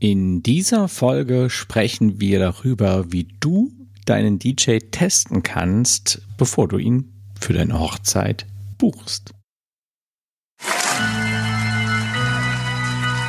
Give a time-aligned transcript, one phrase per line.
[0.00, 3.70] In dieser Folge sprechen wir darüber, wie du
[4.06, 8.46] deinen DJ testen kannst, bevor du ihn für deine Hochzeit
[8.78, 9.34] buchst.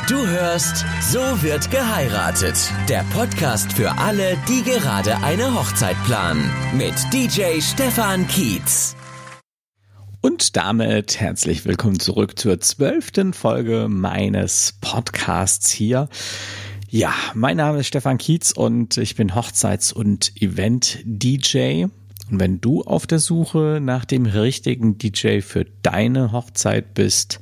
[0.08, 2.56] Du hörst So wird geheiratet.
[2.88, 6.50] Der Podcast für alle, die gerade eine Hochzeit planen.
[6.74, 8.96] Mit DJ Stefan Kietz.
[10.24, 16.08] Und damit herzlich willkommen zurück zur zwölften Folge meines Podcasts hier.
[16.88, 21.86] Ja, mein Name ist Stefan Kietz und ich bin Hochzeits- und Event-DJ.
[22.30, 27.40] Und wenn du auf der Suche nach dem richtigen DJ für deine Hochzeit bist,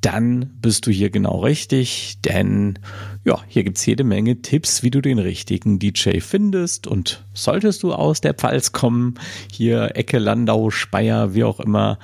[0.00, 2.78] dann bist du hier genau richtig, denn
[3.24, 6.86] ja, hier gibt's jede Menge Tipps, wie du den richtigen DJ findest.
[6.86, 9.14] Und solltest du aus der Pfalz kommen,
[9.52, 11.98] hier Ecke, Landau, Speyer, wie auch immer,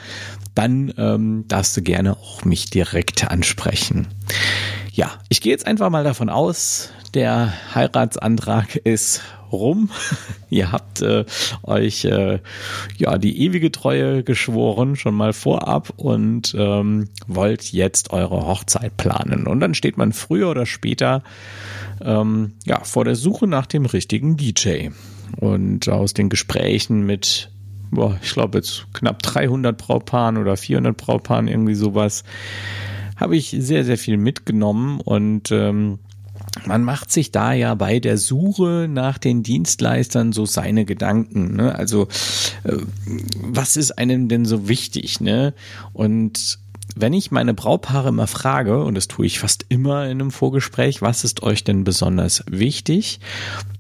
[0.55, 4.09] dann ähm, darfst du gerne auch mich direkt ansprechen.
[4.97, 9.21] Ja, ich gehe jetzt einfach mal davon aus, der Heiratsantrag ist
[9.53, 9.91] rum.
[10.49, 11.27] Ihr habt äh,
[11.65, 12.39] euch äh,
[12.97, 19.47] ja die ewige Treue geschworen, schon mal vorab und ähm, wollt jetzt eure Hochzeit planen.
[19.47, 21.23] Und dann steht man früher oder später
[22.01, 24.89] ähm, ja vor der Suche nach dem richtigen DJ.
[25.39, 27.51] Und aus den Gesprächen mit
[27.91, 32.25] boah, ich glaube jetzt knapp 300 Brautpaaren oder 400 Brautpaaren irgendwie sowas
[33.17, 35.99] habe ich sehr sehr viel mitgenommen und ähm,
[36.65, 41.57] man macht sich da ja bei der Suche nach den Dienstleistern so seine Gedanken.
[41.57, 41.75] Ne?
[41.75, 42.09] Also
[42.65, 42.77] äh,
[43.43, 45.21] was ist einem denn so wichtig?
[45.21, 45.55] Ne?
[45.93, 46.59] Und
[46.95, 51.03] wenn ich meine Braupaare immer frage, und das tue ich fast immer in einem Vorgespräch,
[51.03, 53.21] was ist euch denn besonders wichtig,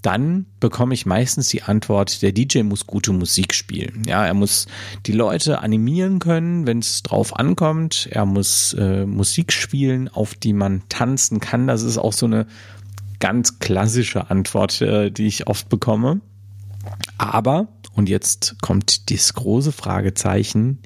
[0.02, 4.02] dann bekomme ich meistens die Antwort, der DJ muss gute Musik spielen.
[4.06, 4.66] Ja, er muss
[5.06, 8.08] die Leute animieren können, wenn es drauf ankommt.
[8.10, 11.66] Er muss äh, Musik spielen, auf die man tanzen kann.
[11.66, 12.46] Das ist auch so eine
[13.18, 16.20] ganz klassische Antwort, äh, die ich oft bekomme.
[17.18, 20.78] Aber, und jetzt kommt das große Fragezeichen,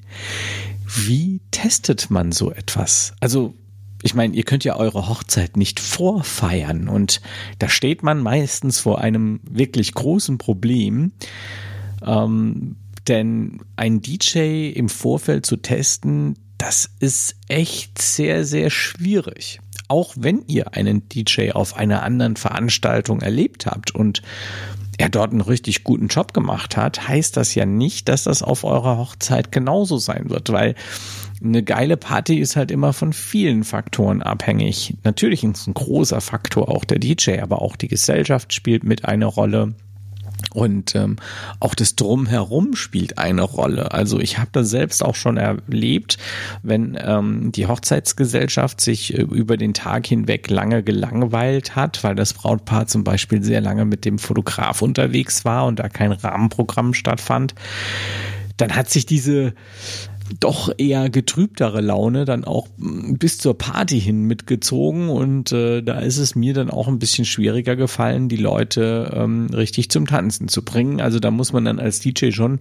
[0.93, 3.13] wie testet man so etwas?
[3.19, 3.53] Also,
[4.03, 7.21] ich meine, ihr könnt ja eure Hochzeit nicht vorfeiern und
[7.59, 11.11] da steht man meistens vor einem wirklich großen Problem.
[12.03, 19.59] Ähm, denn ein DJ im Vorfeld zu testen, das ist echt sehr, sehr schwierig.
[19.87, 24.21] Auch wenn ihr einen DJ auf einer anderen Veranstaltung erlebt habt und
[24.97, 28.63] er dort einen richtig guten Job gemacht hat, heißt das ja nicht, dass das auf
[28.63, 30.75] eurer Hochzeit genauso sein wird, weil
[31.43, 34.95] eine geile Party ist halt immer von vielen Faktoren abhängig.
[35.03, 39.25] Natürlich ist ein großer Faktor auch der DJ, aber auch die Gesellschaft spielt mit eine
[39.25, 39.73] Rolle.
[40.53, 41.17] Und ähm,
[41.59, 43.91] auch das Drumherum spielt eine Rolle.
[43.91, 46.17] Also ich habe das selbst auch schon erlebt,
[46.63, 52.33] wenn ähm, die Hochzeitsgesellschaft sich äh, über den Tag hinweg lange gelangweilt hat, weil das
[52.33, 57.55] Brautpaar zum Beispiel sehr lange mit dem Fotograf unterwegs war und da kein Rahmenprogramm stattfand.
[58.57, 59.53] Dann hat sich diese
[60.39, 66.17] doch eher getrübtere Laune dann auch bis zur Party hin mitgezogen und äh, da ist
[66.17, 70.63] es mir dann auch ein bisschen schwieriger gefallen, die Leute ähm, richtig zum Tanzen zu
[70.63, 71.01] bringen.
[71.01, 72.59] Also da muss man dann als DJ schon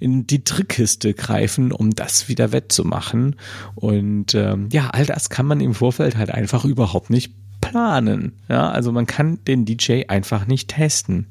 [0.00, 3.36] in die Trickkiste greifen, um das wieder wettzumachen.
[3.74, 8.32] Und ähm, ja, all das kann man im Vorfeld halt einfach überhaupt nicht planen.
[8.48, 11.26] Ja, also man kann den DJ einfach nicht testen.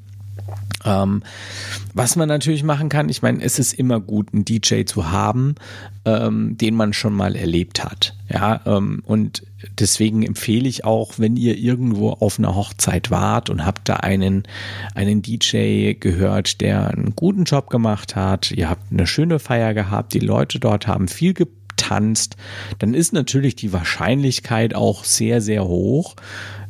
[0.86, 1.24] Ähm,
[1.94, 5.56] was man natürlich machen kann, ich meine, es ist immer gut, einen DJ zu haben,
[6.06, 8.16] ähm, den man schon mal erlebt hat.
[8.30, 9.44] Ja, ähm, und
[9.80, 14.44] deswegen empfehle ich auch, wenn ihr irgendwo auf einer Hochzeit wart und habt da einen,
[14.96, 20.14] einen DJ gehört, der einen guten Job gemacht hat, ihr habt eine schöne Feier gehabt,
[20.14, 21.34] die Leute dort haben viel
[21.82, 22.38] getanzt,
[22.80, 26.16] dann ist natürlich die Wahrscheinlichkeit auch sehr, sehr hoch,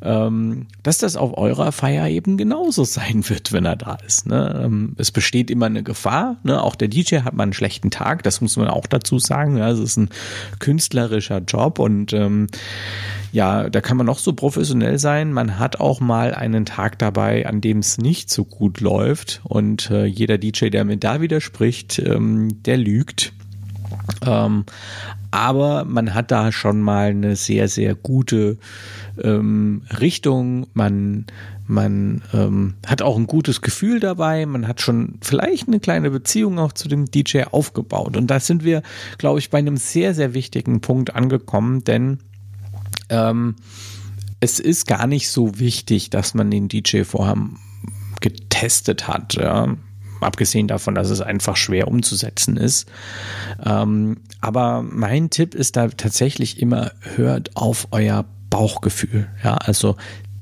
[0.01, 4.25] ähm, dass das auf eurer Feier eben genauso sein wird, wenn er da ist.
[4.25, 4.61] Ne?
[4.63, 6.38] Ähm, es besteht immer eine Gefahr.
[6.44, 6.61] Ne?
[6.61, 9.57] Auch der DJ hat mal einen schlechten Tag, das muss man auch dazu sagen.
[9.57, 9.69] Ja?
[9.69, 10.09] Es ist ein
[10.59, 12.47] künstlerischer Job und ähm,
[13.33, 15.31] ja, da kann man noch so professionell sein.
[15.31, 19.41] Man hat auch mal einen Tag dabei, an dem es nicht so gut läuft.
[19.43, 23.34] Und äh, jeder DJ, der mir da widerspricht, ähm, der lügt.
[24.26, 24.66] Ähm,
[25.32, 28.58] aber man hat da schon mal eine sehr, sehr gute
[29.23, 30.67] ähm, Richtung.
[30.73, 31.26] Man,
[31.67, 34.46] man ähm, hat auch ein gutes Gefühl dabei.
[34.46, 38.17] Man hat schon vielleicht eine kleine Beziehung auch zu dem DJ aufgebaut.
[38.17, 38.84] Und da sind wir,
[39.17, 42.20] glaube ich, bei einem sehr, sehr wichtigen Punkt angekommen, denn
[43.09, 43.55] ähm,
[44.41, 47.38] es ist gar nicht so wichtig, dass man den DJ vorher
[48.20, 49.35] getestet hat.
[49.35, 49.76] Ja
[50.23, 52.90] abgesehen davon, dass es einfach schwer umzusetzen ist.
[53.64, 59.28] Ähm, aber mein Tipp ist da tatsächlich immer, hört auf euer Bauchgefühl.
[59.44, 59.96] Ja, also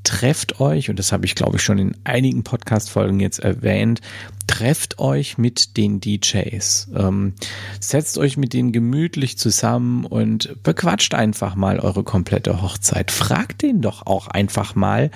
[0.03, 4.01] trefft euch, und das habe ich glaube ich schon in einigen Podcast-Folgen jetzt erwähnt,
[4.47, 6.89] trefft euch mit den DJs.
[6.95, 7.33] Ähm,
[7.79, 13.11] setzt euch mit denen gemütlich zusammen und bequatscht einfach mal eure komplette Hochzeit.
[13.11, 15.11] Fragt den doch auch einfach mal,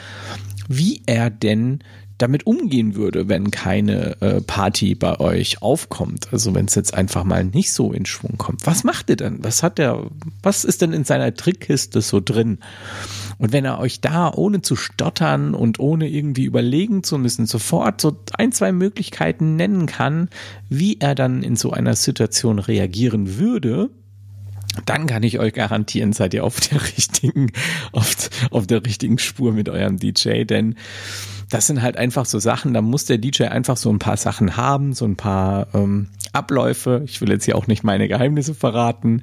[0.68, 1.80] wie er denn
[2.18, 6.28] damit umgehen würde, wenn keine äh, Party bei euch aufkommt.
[6.32, 8.66] Also wenn es jetzt einfach mal nicht so in Schwung kommt.
[8.66, 9.44] Was macht ihr denn?
[9.44, 10.10] Was hat er,
[10.42, 12.60] was ist denn in seiner Trickkiste so drin?
[13.38, 18.00] Und wenn er euch da ohne zu stottern und ohne irgendwie überlegen zu müssen, sofort
[18.00, 20.30] so ein, zwei Möglichkeiten nennen kann,
[20.70, 23.90] wie er dann in so einer Situation reagieren würde,
[24.86, 27.52] dann kann ich euch garantieren, seid ihr auf der richtigen,
[27.92, 28.16] auf,
[28.52, 30.76] auf der richtigen Spur mit eurem DJ, denn
[31.54, 34.58] das sind halt einfach so Sachen, da muss der DJ einfach so ein paar Sachen
[34.58, 37.04] haben, so ein paar ähm, Abläufe.
[37.06, 39.22] Ich will jetzt hier auch nicht meine Geheimnisse verraten,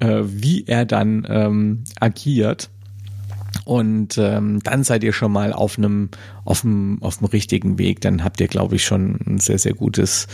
[0.00, 2.70] äh, wie er dann ähm, agiert.
[3.64, 6.08] Und ähm, dann seid ihr schon mal auf einem
[6.44, 8.00] auf dem auf dem richtigen Weg.
[8.00, 10.26] Dann habt ihr, glaube ich, schon ein sehr sehr gutes,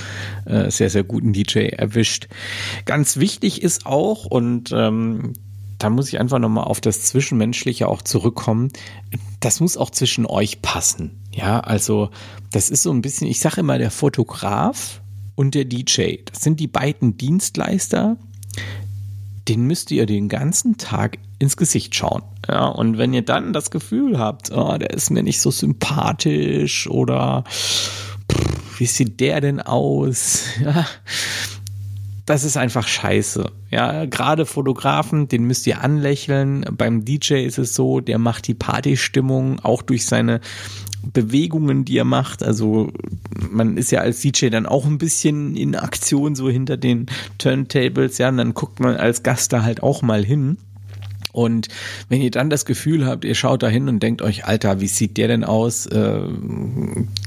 [0.46, 2.28] äh, sehr sehr guten DJ erwischt.
[2.86, 5.34] Ganz wichtig ist auch und ähm,
[5.78, 8.70] da muss ich einfach nochmal auf das Zwischenmenschliche auch zurückkommen.
[9.40, 11.20] Das muss auch zwischen euch passen.
[11.34, 12.10] Ja, also
[12.52, 15.00] das ist so ein bisschen, ich sage immer, der Fotograf
[15.34, 16.18] und der DJ.
[16.24, 18.16] Das sind die beiden Dienstleister,
[19.48, 22.22] den müsst ihr den ganzen Tag ins Gesicht schauen.
[22.48, 26.88] Ja, und wenn ihr dann das Gefühl habt, oh, der ist mir nicht so sympathisch
[26.88, 28.16] oder pff,
[28.78, 30.44] wie sieht der denn aus?
[30.64, 30.86] Ja,
[32.26, 33.50] das ist einfach scheiße.
[33.70, 36.64] Ja, gerade Fotografen, den müsst ihr anlächeln.
[36.72, 40.40] Beim DJ ist es so, der macht die Partystimmung auch durch seine
[41.12, 42.42] Bewegungen, die er macht.
[42.42, 42.90] Also
[43.50, 47.06] man ist ja als DJ dann auch ein bisschen in Aktion so hinter den
[47.36, 50.56] Turntables, ja, und dann guckt man als Gast da halt auch mal hin.
[51.34, 51.66] Und
[52.08, 54.86] wenn ihr dann das Gefühl habt, ihr schaut da hin und denkt euch, Alter, wie
[54.86, 55.86] sieht der denn aus?
[55.86, 56.20] Äh,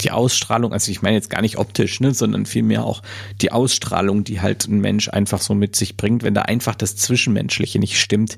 [0.01, 3.04] die Ausstrahlung, also ich meine jetzt gar nicht optisch, ne, sondern vielmehr auch
[3.42, 6.24] die Ausstrahlung, die halt ein Mensch einfach so mit sich bringt.
[6.24, 8.38] Wenn da einfach das Zwischenmenschliche nicht stimmt,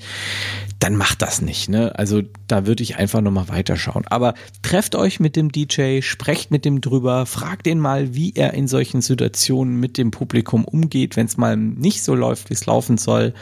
[0.80, 1.70] dann macht das nicht.
[1.70, 1.94] Ne?
[1.98, 4.08] Also da würde ich einfach nochmal weiterschauen.
[4.08, 4.34] Aber
[4.64, 8.68] trefft euch mit dem DJ, sprecht mit dem drüber, fragt ihn mal, wie er in
[8.68, 12.98] solchen Situationen mit dem Publikum umgeht, wenn es mal nicht so läuft, wie es laufen
[12.98, 13.36] soll.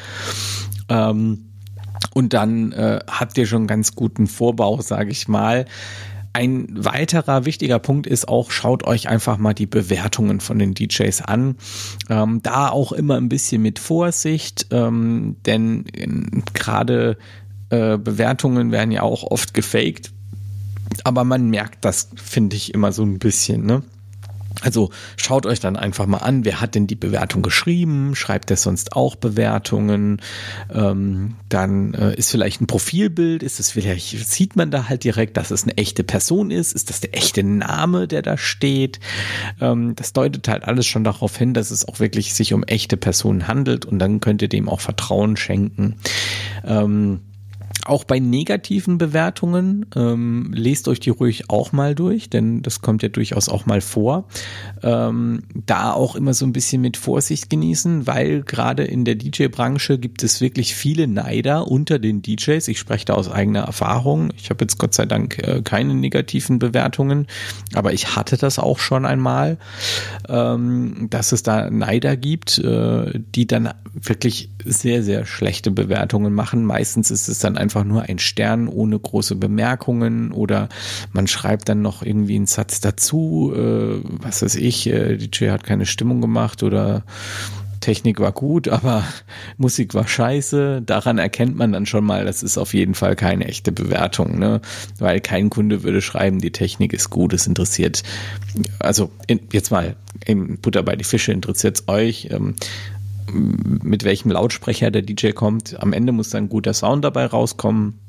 [0.89, 1.45] Ähm,
[2.13, 5.65] und dann äh, habt ihr schon einen ganz guten Vorbau, sage ich mal.
[6.33, 11.23] Ein weiterer wichtiger Punkt ist auch, schaut euch einfach mal die Bewertungen von den DJs
[11.23, 11.55] an.
[12.09, 15.85] Ähm, da auch immer ein bisschen mit Vorsicht, ähm, denn
[16.53, 17.17] gerade
[17.69, 20.11] äh, Bewertungen werden ja auch oft gefaked.
[21.03, 23.65] Aber man merkt das, finde ich, immer so ein bisschen.
[23.65, 23.81] Ne?
[24.61, 28.57] Also schaut euch dann einfach mal an, wer hat denn die Bewertung geschrieben, schreibt er
[28.57, 30.21] sonst auch Bewertungen,
[30.73, 35.37] ähm, dann äh, ist vielleicht ein Profilbild, ist es vielleicht, sieht man da halt direkt,
[35.37, 38.99] dass es eine echte Person ist, ist das der echte Name, der da steht,
[39.61, 42.97] ähm, das deutet halt alles schon darauf hin, dass es auch wirklich sich um echte
[42.97, 45.95] Personen handelt und dann könnt ihr dem auch Vertrauen schenken.
[46.65, 47.21] Ähm,
[47.89, 53.03] auch bei negativen Bewertungen, ähm, lest euch die ruhig auch mal durch, denn das kommt
[53.03, 54.27] ja durchaus auch mal vor.
[54.83, 59.97] Ähm, da auch immer so ein bisschen mit Vorsicht genießen, weil gerade in der DJ-Branche
[59.97, 62.67] gibt es wirklich viele Neider unter den DJs.
[62.67, 64.31] Ich spreche da aus eigener Erfahrung.
[64.37, 67.27] Ich habe jetzt Gott sei Dank äh, keine negativen Bewertungen,
[67.73, 69.57] aber ich hatte das auch schon einmal,
[70.29, 76.65] ähm, dass es da Neider gibt, äh, die dann wirklich sehr, sehr schlechte Bewertungen machen.
[76.65, 80.69] Meistens ist es dann einfach nur ein Stern ohne große Bemerkungen oder
[81.11, 85.63] man schreibt dann noch irgendwie einen Satz dazu, äh, was weiß ich, äh, DJ hat
[85.63, 87.03] keine Stimmung gemacht oder
[87.79, 89.05] Technik war gut, aber
[89.57, 90.81] Musik war scheiße.
[90.85, 94.61] Daran erkennt man dann schon mal, das ist auf jeden Fall keine echte Bewertung, ne?
[94.99, 98.03] Weil kein Kunde würde schreiben, die Technik ist gut, es interessiert.
[98.79, 102.27] Also in, jetzt mal im Butter bei die Fische interessiert es euch.
[102.31, 102.55] Ähm,
[103.31, 105.79] mit welchem Lautsprecher der DJ kommt.
[105.81, 107.99] Am Ende muss dann guter Sound dabei rauskommen.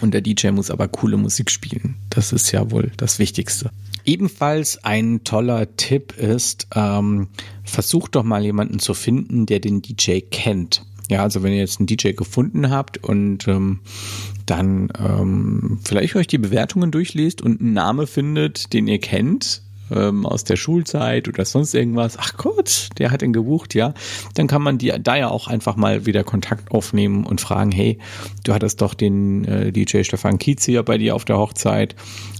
[0.00, 1.96] Und der DJ muss aber coole Musik spielen.
[2.10, 3.70] Das ist ja wohl das Wichtigste.
[4.04, 7.28] Ebenfalls ein toller Tipp ist, ähm,
[7.64, 10.84] versucht doch mal jemanden zu finden, der den DJ kennt.
[11.10, 13.80] Ja, also wenn ihr jetzt einen DJ gefunden habt und ähm,
[14.46, 19.62] dann ähm, vielleicht euch die Bewertungen durchliest und einen Namen findet, den ihr kennt,
[19.94, 23.94] ähm, aus der Schulzeit oder sonst irgendwas, ach Gott, der hat ihn gebucht, ja,
[24.34, 27.98] dann kann man die, da ja auch einfach mal wieder Kontakt aufnehmen und fragen, hey,
[28.44, 31.94] du hattest doch den äh, DJ Stefan Kietz hier bei dir auf der Hochzeit.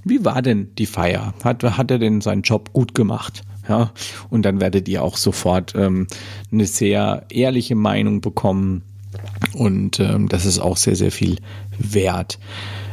[0.05, 1.35] Wie war denn die Feier?
[1.45, 3.43] Hat, hat er denn seinen Job gut gemacht?
[3.69, 3.93] Ja,
[4.31, 6.07] und dann werdet ihr auch sofort ähm,
[6.51, 8.83] eine sehr ehrliche Meinung bekommen.
[9.53, 11.37] Und ähm, das ist auch sehr, sehr viel
[11.79, 12.39] wert.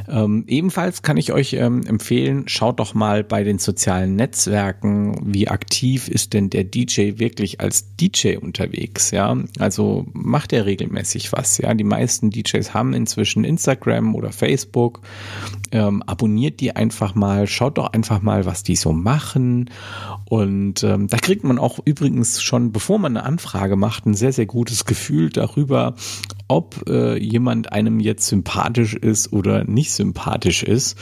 [0.10, 5.48] Ähm, ebenfalls kann ich euch ähm, empfehlen, schaut doch mal bei den sozialen Netzwerken, wie
[5.48, 9.36] aktiv ist denn der DJ wirklich als DJ unterwegs, ja?
[9.60, 11.74] Also macht er regelmäßig was, ja?
[11.74, 15.02] Die meisten DJs haben inzwischen Instagram oder Facebook.
[15.72, 19.70] Ähm, abonniert die einfach mal, schaut doch einfach mal, was die so machen.
[20.26, 24.32] Und ähm, da kriegt man auch übrigens schon, bevor man eine Anfrage macht, ein sehr,
[24.32, 25.96] sehr gutes Gefühl darüber,
[26.48, 30.98] ob äh, jemand einem jetzt sympathisch ist oder nicht sympathisch ist.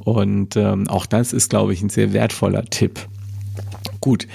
[0.00, 3.08] Und ähm, auch das ist, glaube ich, ein sehr wertvoller Tipp.
[4.00, 4.26] Gut.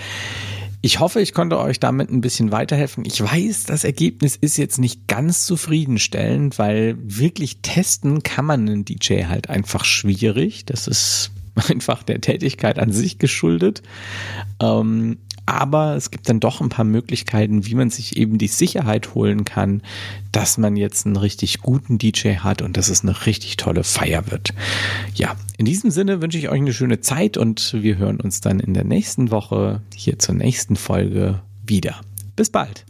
[0.81, 3.05] Ich hoffe, ich konnte euch damit ein bisschen weiterhelfen.
[3.05, 8.85] Ich weiß, das Ergebnis ist jetzt nicht ganz zufriedenstellend, weil wirklich testen kann man einen
[8.85, 10.63] DJ halt einfach schwierig.
[10.65, 11.31] Das ist
[11.69, 13.81] einfach der Tätigkeit an sich geschuldet.
[14.61, 19.13] Ähm, aber es gibt dann doch ein paar Möglichkeiten, wie man sich eben die Sicherheit
[19.13, 19.81] holen kann,
[20.31, 24.31] dass man jetzt einen richtig guten DJ hat und dass es eine richtig tolle Feier
[24.31, 24.53] wird.
[25.13, 28.59] Ja, in diesem Sinne wünsche ich euch eine schöne Zeit und wir hören uns dann
[28.59, 32.01] in der nächsten Woche hier zur nächsten Folge wieder.
[32.35, 32.85] Bis bald.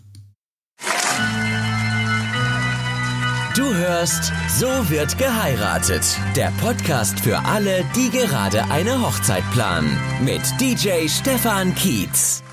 [3.56, 6.04] Du hörst So wird geheiratet.
[6.36, 9.98] Der Podcast für alle, die gerade eine Hochzeit planen.
[10.22, 12.45] Mit DJ Stefan Kietz.